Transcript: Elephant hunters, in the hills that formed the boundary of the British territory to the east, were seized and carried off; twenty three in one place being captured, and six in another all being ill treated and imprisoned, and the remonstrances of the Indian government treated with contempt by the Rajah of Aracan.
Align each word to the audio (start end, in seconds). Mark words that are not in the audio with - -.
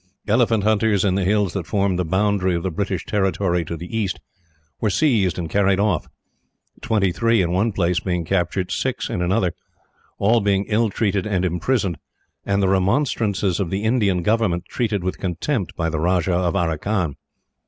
Elephant 0.27 0.63
hunters, 0.63 1.05
in 1.05 1.13
the 1.13 1.23
hills 1.23 1.53
that 1.53 1.67
formed 1.67 1.99
the 1.99 2.03
boundary 2.03 2.55
of 2.55 2.63
the 2.63 2.71
British 2.71 3.05
territory 3.05 3.63
to 3.63 3.77
the 3.77 3.95
east, 3.95 4.19
were 4.79 4.89
seized 4.89 5.37
and 5.37 5.47
carried 5.47 5.79
off; 5.79 6.07
twenty 6.81 7.11
three 7.11 7.39
in 7.39 7.51
one 7.51 7.71
place 7.71 7.99
being 7.99 8.25
captured, 8.25 8.61
and 8.61 8.71
six 8.71 9.11
in 9.11 9.21
another 9.21 9.53
all 10.17 10.41
being 10.41 10.65
ill 10.69 10.89
treated 10.89 11.27
and 11.27 11.45
imprisoned, 11.45 11.99
and 12.47 12.63
the 12.63 12.67
remonstrances 12.67 13.59
of 13.59 13.69
the 13.69 13.83
Indian 13.83 14.23
government 14.23 14.65
treated 14.65 15.03
with 15.03 15.19
contempt 15.19 15.75
by 15.75 15.87
the 15.87 15.99
Rajah 15.99 16.33
of 16.33 16.55
Aracan. 16.55 17.15